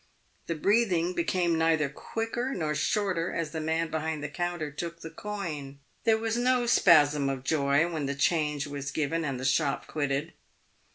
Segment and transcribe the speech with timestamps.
[0.47, 5.01] The breath ing became neither quicker nor shorter as the man behind the counter took
[5.01, 5.77] the coin.
[6.05, 10.33] There was no spasm of joy when the change was given and the shop quitted.